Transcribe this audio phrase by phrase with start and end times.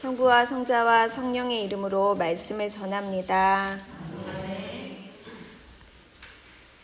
[0.00, 3.78] 성부와 성자와 성령의 이름으로 말씀을 전합니다.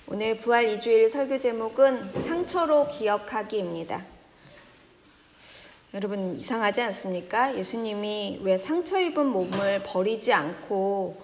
[0.07, 4.03] 오늘 부활 2주일 설교 제목은 상처로 기억하기입니다.
[5.93, 7.55] 여러분 이상하지 않습니까?
[7.55, 11.23] 예수님이 왜 상처 입은 몸을 버리지 않고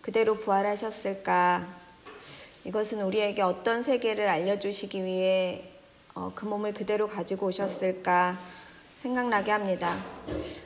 [0.00, 1.68] 그대로 부활하셨을까?
[2.64, 5.62] 이것은 우리에게 어떤 세계를 알려주시기 위해
[6.14, 8.57] 어, 그 몸을 그대로 가지고 오셨을까?
[9.02, 10.04] 생각나게 합니다.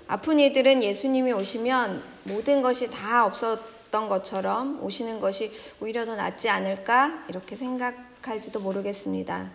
[0.08, 7.26] 아픈 이들은 예수님이 오시면 모든 것이 다 없었던 것처럼 오시는 것이 오히려 더 낫지 않을까
[7.28, 9.50] 이렇게 생각할지도 모르겠습니다.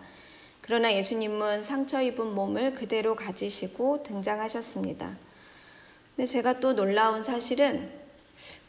[0.60, 5.16] 그러나 예수님은 상처 입은 몸을 그대로 가지시고 등장하셨습니다.
[6.14, 7.90] 근데 제가 또 놀라운 사실은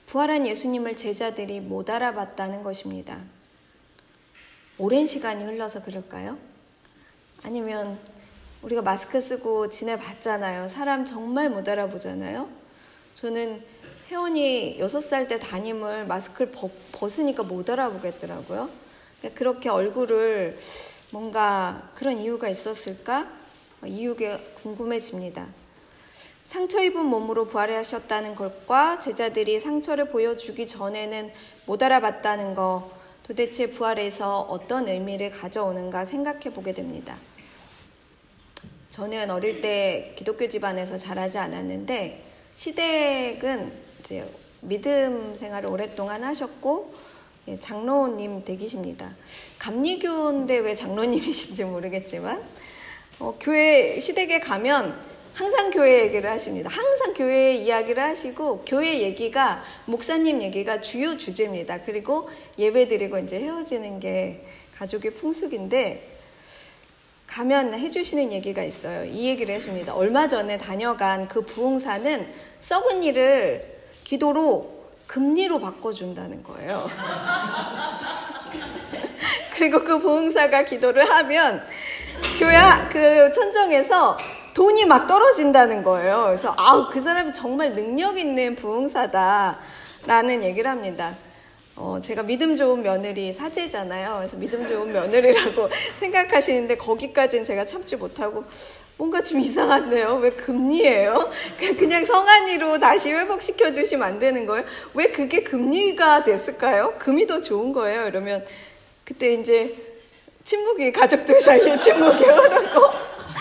[0.07, 3.19] 부활한 예수님을 제자들이 못 알아봤다는 것입니다.
[4.79, 6.37] 오랜 시간이 흘러서 그럴까요?
[7.43, 7.99] 아니면
[8.61, 10.67] 우리가 마스크 쓰고 지내봤잖아요.
[10.67, 12.49] 사람 정말 못 알아보잖아요.
[13.13, 13.63] 저는
[14.09, 16.51] 혜원이 6살 때 담임을 마스크를
[16.91, 18.69] 벗으니까 못 알아보겠더라고요.
[19.35, 20.57] 그렇게 얼굴을
[21.11, 23.29] 뭔가 그런 이유가 있었을까?
[23.85, 25.47] 이유가 궁금해집니다.
[26.47, 31.31] 상처 입은 몸으로 부활하셨다는 것과 제자들이 상처를 보여주기 전에는
[31.65, 32.89] 못 알아봤다는 것,
[33.23, 37.17] 도대체 부활에서 어떤 의미를 가져오는가 생각해 보게 됩니다.
[38.91, 42.23] 저는 어릴 때 기독교 집안에서 자라지 않았는데
[42.55, 44.27] 시댁은 이제
[44.61, 46.93] 믿음 생활을 오랫동안 하셨고
[47.47, 49.15] 예, 장로님 댁이십니다.
[49.59, 52.43] 감리교인데 왜 장로님이신지 모르겠지만
[53.19, 54.99] 어, 교회 시댁에 가면
[55.33, 56.69] 항상 교회 얘기를 하십니다.
[56.69, 61.83] 항상 교회 이야기를 하시고 교회 얘기가 목사님 얘기가 주요 주제입니다.
[61.83, 64.43] 그리고 예배 드리고 이제 헤어지는 게
[64.77, 66.08] 가족의 풍습인데
[67.29, 69.05] 가면 해주시는 얘기가 있어요.
[69.05, 69.93] 이 얘기를 해줍니다.
[69.93, 72.27] 얼마 전에 다녀간 그 부흥사는
[72.61, 76.89] 썩은 일을 기도로 금리로 바꿔준다는 거예요.
[79.55, 81.63] 그리고 그 부흥사가 기도를 하면
[82.37, 82.57] 교회
[82.91, 84.17] 그 천정에서
[84.55, 86.25] 돈이 막 떨어진다는 거예요.
[86.29, 91.15] 그래서 아우 그 사람이 정말 능력 있는 부흥사다라는 얘기를 합니다.
[91.81, 94.17] 어, 제가 믿음 좋은 며느리 사제잖아요.
[94.17, 98.43] 그래서 믿음 좋은 며느리라고 생각하시는데 거기까지는 제가 참지 못하고
[98.97, 100.15] 뭔가 좀 이상한데요.
[100.15, 101.31] 왜 금리예요?
[101.77, 104.65] 그냥 성안이로 다시 회복시켜 주시면 안 되는 거예요?
[104.93, 106.95] 왜 그게 금리가 됐을까요?
[106.99, 108.07] 금이 더 좋은 거예요.
[108.07, 108.45] 이러면
[109.05, 109.73] 그때 이제
[110.43, 112.81] 침묵이 가족들 사이에 침묵이 흐르고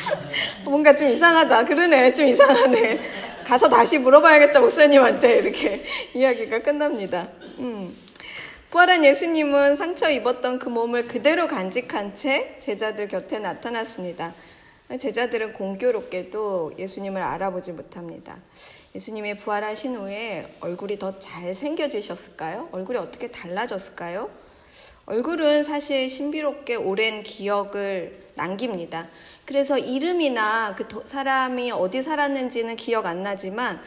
[0.62, 1.65] 뭔가 좀 이상하다.
[1.65, 2.12] 그러네.
[2.12, 3.00] 좀 이상하네.
[3.44, 5.82] 가서 다시 물어봐야겠다 목사님한테 이렇게
[6.15, 7.26] 이야기가 끝납니다.
[7.59, 8.08] 음.
[8.71, 14.34] 부활한 예수님은 상처 입었던 그 몸을 그대로 간직한 채 제자들 곁에 나타났습니다.
[15.01, 18.37] 제자들은 공교롭게도 예수님을 알아보지 못합니다.
[18.95, 22.69] 예수님이 부활하신 후에 얼굴이 더 잘생겨지셨을까요?
[22.73, 24.31] 얼굴이 어떻게 달라졌을까요?
[25.06, 29.09] 얼굴은 사실 신비롭게 오랜 기억을 남깁니다.
[29.47, 33.81] 그래서 이름이나 그 사람이 어디 살았는지는 기억 안 나지만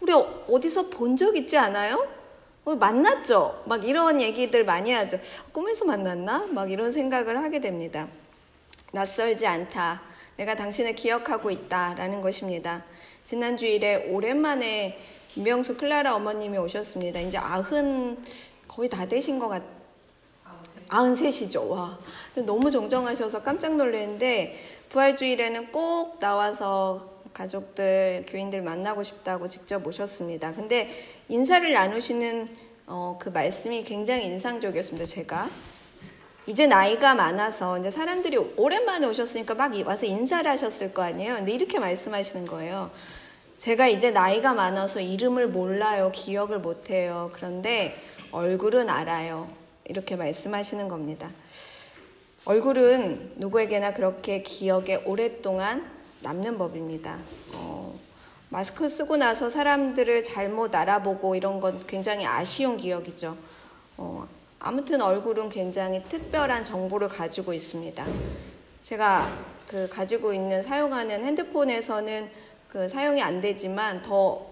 [0.00, 2.04] 우리 어디서 본 적 있지 않아요?
[2.64, 3.62] 어, 만났죠?
[3.66, 5.18] 막 이런 얘기들 많이 하죠.
[5.52, 6.46] 꿈에서 만났나?
[6.46, 8.08] 막 이런 생각을 하게 됩니다.
[8.92, 10.00] 낯설지 않다.
[10.36, 11.94] 내가 당신을 기억하고 있다.
[11.94, 12.82] 라는 것입니다.
[13.26, 14.98] 지난 주일에 오랜만에
[15.36, 17.20] 임명수 클라라 어머님이 오셨습니다.
[17.20, 18.22] 이제 아흔,
[18.66, 19.62] 거의 다 되신 것 같,
[20.88, 21.68] 아흔 셋이죠.
[21.68, 21.98] 와.
[22.34, 24.58] 너무 정정하셔서 깜짝 놀랐는데,
[24.88, 30.54] 부활주일에는 꼭 나와서 가족들, 교인들 만나고 싶다고 직접 오셨습니다.
[30.54, 32.48] 근데 인사를 나누시는
[32.86, 35.06] 어, 그 말씀이 굉장히 인상적이었습니다.
[35.06, 35.48] 제가
[36.46, 41.36] 이제 나이가 많아서 이제 사람들이 오랜만에 오셨으니까 막 와서 인사를 하셨을 거 아니에요.
[41.36, 42.90] 근데 이렇게 말씀하시는 거예요.
[43.56, 46.10] 제가 이제 나이가 많아서 이름을 몰라요.
[46.12, 47.30] 기억을 못해요.
[47.32, 47.96] 그런데
[48.30, 49.48] 얼굴은 알아요.
[49.86, 51.30] 이렇게 말씀하시는 겁니다.
[52.44, 55.90] 얼굴은 누구에게나 그렇게 기억에 오랫동안
[56.20, 57.18] 남는 법입니다.
[57.54, 57.83] 어,
[58.54, 63.36] 마스크 쓰고 나서 사람들을 잘못 알아보고 이런 건 굉장히 아쉬운 기억이죠.
[63.96, 64.28] 어,
[64.60, 68.06] 아무튼 얼굴은 굉장히 특별한 정보를 가지고 있습니다.
[68.84, 69.28] 제가
[69.66, 72.30] 그 가지고 있는 사용하는 핸드폰에서는
[72.68, 74.46] 그 사용이 안 되지만 더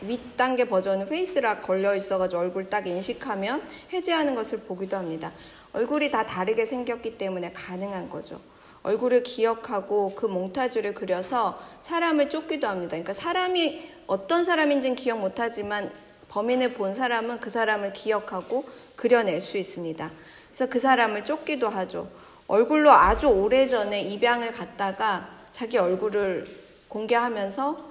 [0.00, 5.30] 윗단계 버전은 페이스락 걸려 있어가지고 얼굴 딱 인식하면 해제하는 것을 보기도 합니다.
[5.72, 8.40] 얼굴이 다 다르게 생겼기 때문에 가능한 거죠.
[8.86, 12.90] 얼굴을 기억하고 그 몽타주를 그려서 사람을 쫓기도 합니다.
[12.90, 15.90] 그러니까 사람이 어떤 사람인지는 기억 못하지만
[16.28, 20.12] 범인을 본 사람은 그 사람을 기억하고 그려낼 수 있습니다.
[20.48, 22.08] 그래서 그 사람을 쫓기도 하죠.
[22.46, 26.46] 얼굴로 아주 오래전에 입양을 갔다가 자기 얼굴을
[26.86, 27.84] 공개하면서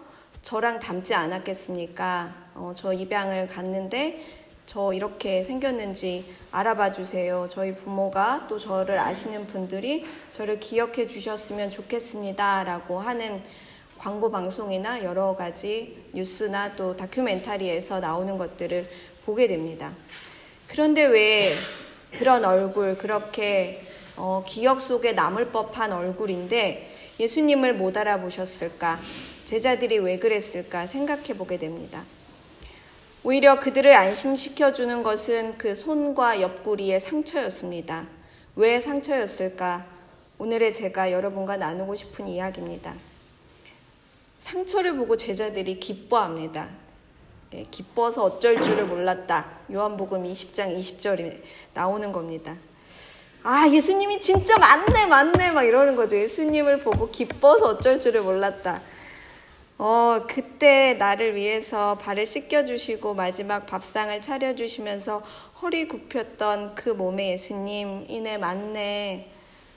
[0.43, 2.33] 저랑 닮지 않았겠습니까?
[2.53, 7.47] 어, 저 입양을 갔는데 저 이렇게 생겼는지 알아봐 주세요.
[7.51, 12.63] 저희 부모가 또 저를 아시는 분들이 저를 기억해 주셨으면 좋겠습니다.
[12.63, 13.43] 라고 하는
[13.97, 18.89] 광고 방송이나 여러 가지 뉴스나 또 다큐멘터리에서 나오는 것들을
[19.25, 19.93] 보게 됩니다.
[20.67, 21.53] 그런데 왜
[22.11, 23.83] 그런 얼굴, 그렇게
[24.17, 28.99] 어, 기억 속에 남을 법한 얼굴인데 예수님을 못 알아보셨을까?
[29.45, 32.03] 제자들이 왜 그랬을까 생각해 보게 됩니다.
[33.27, 38.05] 오히려 그들을 안심시켜 주는 것은 그 손과 옆구리의 상처였습니다.
[38.55, 39.83] 왜 상처였을까?
[40.37, 42.93] 오늘의 제가 여러분과 나누고 싶은 이야기입니다.
[44.37, 46.69] 상처를 보고 제자들이 기뻐합니다.
[47.55, 49.47] 예, 기뻐서 어쩔 줄을 몰랐다.
[49.73, 51.41] 요한복음 20장 20절에
[51.73, 52.55] 나오는 겁니다.
[53.41, 56.15] 아, 예수님이 진짜 맞네, 맞네, 막 이러는 거죠.
[56.15, 58.83] 예수님을 보고 기뻐서 어쩔 줄을 몰랐다.
[59.77, 65.21] 어, 그때 나를 위해서 발을 씻겨주시고 마지막 밥상을 차려주시면서
[65.61, 69.29] 허리 굽혔던 그 몸의 예수님, 이네 맞네.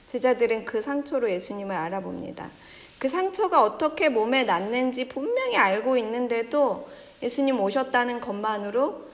[0.08, 2.50] 제자들은 그 상처로 예수님을 알아봅니다.
[2.98, 6.88] 그 상처가 어떻게 몸에 났는지 분명히 알고 있는데도
[7.22, 9.08] 예수님 오셨다는 것만으로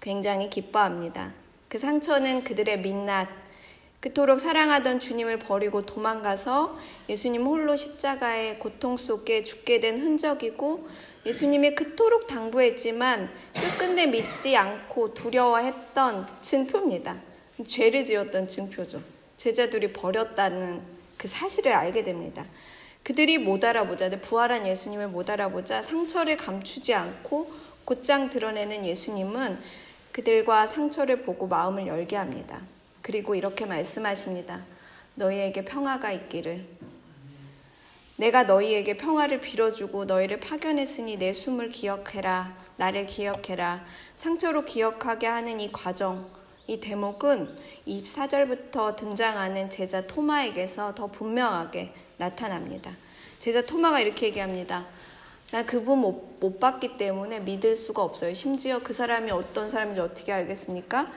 [0.00, 1.32] 굉장히 기뻐합니다.
[1.68, 3.28] 그 상처는 그들의 민낯,
[4.06, 10.88] 그토록 사랑하던 주님을 버리고 도망가서 예수님 홀로 십자가의 고통 속에 죽게 된 흔적이고
[11.26, 17.16] 예수님이 그토록 당부했지만 끝끝내 믿지 않고 두려워했던 증표입니다.
[17.66, 19.02] 죄를 지었던 증표죠.
[19.38, 20.82] 제자들이 버렸다는
[21.16, 22.46] 그 사실을 알게 됩니다.
[23.02, 27.50] 그들이 못 알아보자, 부활한 예수님을 못 알아보자 상처를 감추지 않고
[27.84, 29.58] 곧장 드러내는 예수님은
[30.12, 32.62] 그들과 상처를 보고 마음을 열게 합니다.
[33.06, 34.64] 그리고 이렇게 말씀하십니다.
[35.14, 36.66] 너희에게 평화가 있기를.
[38.16, 42.52] 내가 너희에게 평화를 빌어주고 너희를 파견했으니 내 숨을 기억해라.
[42.76, 43.84] 나를 기억해라.
[44.16, 46.28] 상처로 기억하게 하는 이 과정,
[46.66, 47.56] 이 대목은
[47.86, 52.90] 24절부터 등장하는 제자 토마에게서 더 분명하게 나타납니다.
[53.38, 54.84] 제자 토마가 이렇게 얘기합니다.
[55.52, 58.34] 나 그분 못, 못 봤기 때문에 믿을 수가 없어요.
[58.34, 61.12] 심지어 그 사람이 어떤 사람인지 어떻게 알겠습니까?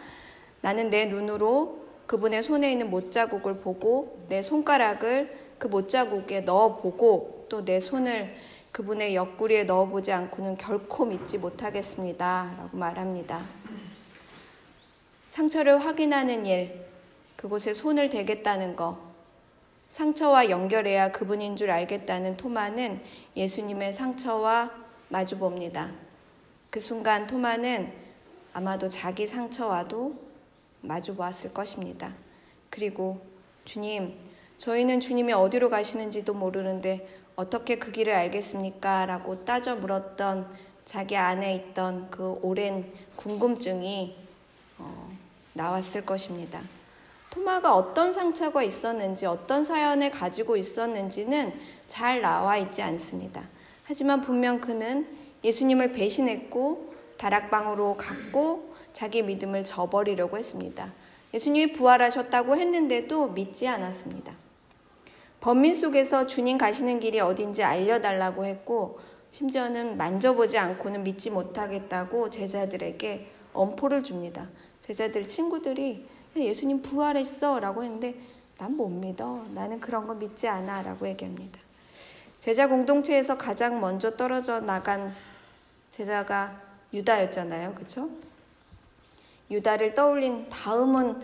[0.62, 7.80] 나는 내 눈으로 그분의 손에 있는 못자국을 보고 내 손가락을 그 못자국에 넣어보고 또 내
[7.80, 8.36] 손을
[8.72, 12.56] 그분의 옆구리에 넣어보지 않고는 결코 믿지 못하겠습니다.
[12.58, 13.44] 라고 말합니다.
[15.30, 16.86] 상처를 확인하는 일,
[17.36, 19.00] 그곳에 손을 대겠다는 거,
[19.90, 23.02] 상처와 연결해야 그분인 줄 알겠다는 토마는
[23.36, 24.72] 예수님의 상처와
[25.10, 25.90] 마주 봅니다.
[26.70, 27.92] 그 순간 토마는
[28.54, 30.29] 아마도 자기 상처와도
[30.82, 32.14] 마주 보았을 것입니다.
[32.70, 33.20] 그리고
[33.66, 34.20] 주님,
[34.58, 39.06] 저희는 주님이 어디로 가시는지도 모르는데 어떻게 그 길을 알겠습니까?
[39.06, 40.50] 라고 따져 물었던
[40.86, 44.18] 자기 안에 있던 그 오랜 궁금증이
[44.80, 45.18] 어,
[45.54, 46.62] 나왔을 것입니다.
[47.30, 51.54] 토마가 어떤 상처가 있었는지, 어떤 사연을 가지고 있었는지는
[51.88, 53.48] 잘 나와 있지 않습니다.
[53.84, 55.08] 하지만 분명 그는
[55.44, 60.94] 예수님을 배신했고 다락방으로 갔고 자기 믿음을 저버리려고 했습니다.
[61.34, 64.34] 예수님이 부활하셨다고 했는데도 믿지 않았습니다.
[65.40, 69.00] 범민 속에서 주님 가시는 길이 어딘지 알려달라고 했고
[69.32, 74.50] 심지어는 만져보지 않고는 믿지 못하겠다고 제자들에게 엄포를 줍니다.
[74.82, 76.06] 제자들 친구들이
[76.36, 78.16] 예수님 부활했어 라고 했는데
[78.58, 79.46] 난 못 믿어.
[79.54, 81.60] 나는 그런 거 믿지 않아 라고 얘기합니다.
[82.42, 85.16] 제자 공동체에서 가장 먼저 떨어져 나간
[85.92, 86.62] 제자가
[86.94, 87.74] 유다였잖아요.
[87.74, 88.10] 그쵸?
[89.52, 91.22] 유다를 떠올린 다음은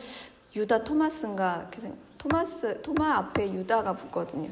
[0.56, 1.70] 유다 토마스인가
[2.18, 4.50] 토마스 토마 앞에 유다가 붙거든요.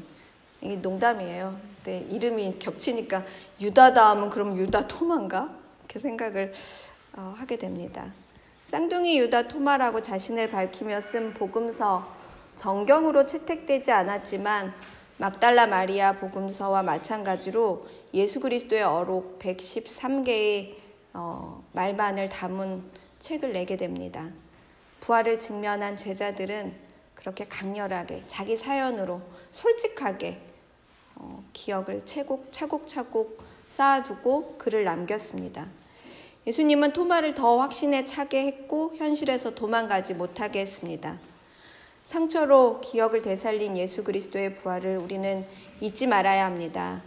[0.60, 1.58] 이게 농담이에요.
[1.76, 3.24] 근데 이름이 겹치니까
[3.60, 5.54] 유다 다음은 그럼 유다 토마인가?
[5.80, 6.52] 이렇게 생각을
[7.16, 8.12] 어, 하게 됩니다.
[8.64, 12.12] 쌍둥이 유다 토마라고 자신을 밝히며 쓴 복음서
[12.56, 14.72] 정경으로 채택되지 않았지만
[15.16, 20.74] 막달라 마리아 복음서와 마찬가지로 예수 그리스도의 어록 113개의
[21.12, 22.82] 어, 말만을 담은
[23.20, 24.30] 책을 내게 됩니다.
[25.00, 26.74] 부활을 직면한 제자들은
[27.14, 30.40] 그렇게 강렬하게 자기 사연으로 솔직하게
[31.16, 35.68] 어, 기억을 차곡, 차곡차곡 쌓아두고 글을 남겼습니다.
[36.46, 41.18] 예수님은 토마를 더 확신에 차게 했고 현실에서 도망가지 못하게 했습니다.
[42.02, 45.46] 상처로 기억을 되살린 예수 그리스도의 부활을 우리는
[45.80, 47.02] 잊지 말아야 합니다.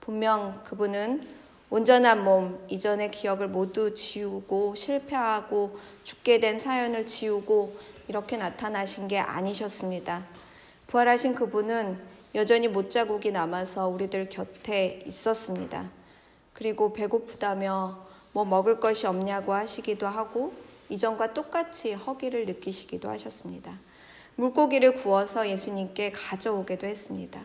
[0.00, 1.39] 분명 그분은
[1.72, 7.76] 온전한 몸, 이전의 기억을 모두 지우고 실패하고 죽게 된 사연을 지우고
[8.08, 10.26] 이렇게 나타나신 게 아니셨습니다.
[10.88, 11.96] 부활하신 그분은
[12.34, 15.88] 여전히 못자국이 남아서 우리들 곁에 있었습니다.
[16.54, 20.52] 그리고 배고프다며 뭐 먹을 것이 없냐고 하시기도 하고
[20.88, 23.78] 이전과 똑같이 허기를 느끼시기도 하셨습니다.
[24.34, 27.40] 물고기를 구워서 예수님께 가져오기도 했습니다.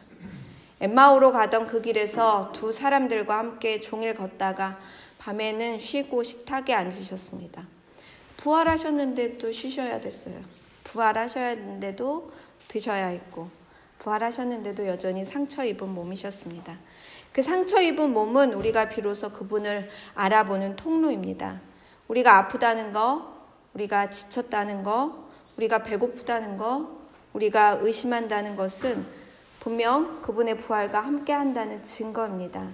[0.82, 4.78] 엠마오로 가던 그 길에서 두 사람들과 함께 종일 걷다가
[5.20, 7.66] 밤에는 쉬고 식탁에 앉으셨습니다.
[8.38, 10.36] 부활하셨는데 또 쉬셔야 됐어요.
[10.84, 12.32] 부활하셨는데도
[12.68, 13.50] 드셔야 했고,
[14.00, 16.78] 부활하셨는데도 여전히 상처 입은 몸이셨습니다.
[17.32, 21.62] 그 상처 입은 몸은 우리가 비로소 그분을 알아보는 통로입니다.
[22.08, 23.34] 우리가 아프다는 거,
[23.74, 25.26] 우리가 지쳤다는 거,
[25.58, 27.00] 우리가 배고프다는 거,
[27.34, 29.06] 우리가 의심한다는 것은
[29.66, 32.70] 분명 그분의 부활과 함께 한다는 증거입니다.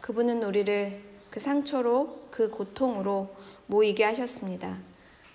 [0.00, 3.28] 그분은 우리를 그 상처로, 그 고통으로
[3.66, 4.78] 모이게 하셨습니다.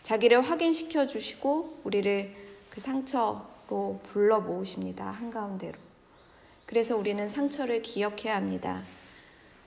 [0.01, 2.35] 자기를 확인시켜 주시고 우리를
[2.71, 5.11] 그 상처로 불러 모으십니다.
[5.11, 5.77] 한가운데로.
[6.65, 8.81] 그래서 우리는 상처를 기억해야 합니다.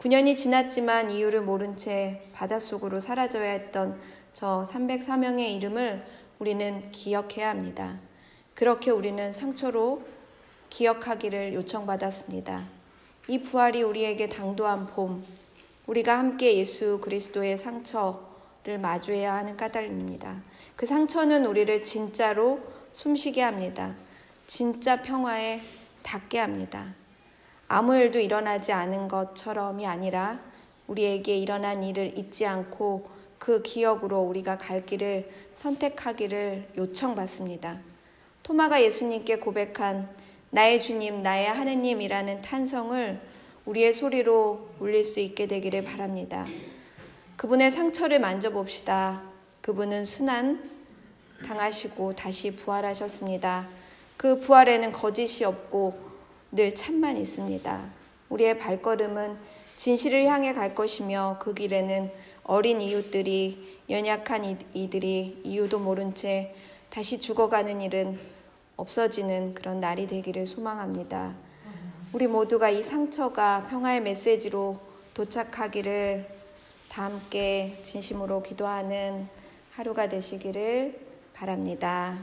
[0.01, 3.97] 9년이 지났지만 이유를 모른 채 바닷속으로 사라져야 했던
[4.33, 6.05] 저 304명의 이름을
[6.41, 8.01] 우리는 기억해야 합니다.
[8.55, 10.16] 그렇게 우리는 상처로
[10.77, 12.67] 기억하기를 요청받았습니다.
[13.29, 15.25] 이 부활이 우리에게 당도한 봄,
[15.87, 20.37] 우리가 함께 예수 그리스도의 상처를 마주해야 하는 까닭입니다.
[20.77, 22.61] 그 상처는 우리를 진짜로
[22.93, 23.97] 숨쉬게 합니다.
[24.47, 25.63] 진짜 평화에
[26.03, 26.95] 닿게 합니다.
[27.69, 30.39] 아무 일도 일어나지 않은 것처럼이 아니라
[30.89, 37.81] 우리에게 일어난 일을 잊지 않고 그 기억으로 우리가 갈 길을 선택하기를 요청받습니다.
[38.43, 43.21] 토마가 예수님께 고백한 나의 주님, 나의 하느님이라는 탄성을
[43.65, 46.47] 우리의 소리로 울릴 수 있게 되기를 바랍니다.
[47.37, 49.23] 그분의 상처를 만져봅시다.
[49.61, 50.71] 그분은 순환
[51.45, 53.69] 당하시고 다시 부활하셨습니다.
[54.17, 55.99] 그 부활에는 거짓이 없고
[56.53, 57.91] 늘 참만 있습니다.
[58.31, 59.37] 우리의 발걸음은
[59.77, 62.11] 진실을 향해 갈 것이며 그 길에는
[62.45, 66.55] 어린 이웃들이 연약한 이들이 이유도 모른 채
[66.89, 68.19] 다시 죽어가는 일은
[68.77, 71.35] 없어지는 그런 날이 되기를 소망합니다.
[72.13, 74.79] 우리 모두가 이 상처가 평화의 메시지로
[75.15, 76.29] 도착하기를
[76.89, 79.29] 다 함께 진심으로 기도하는
[79.73, 80.99] 하루가 되시기를
[81.35, 82.19] 바랍니다.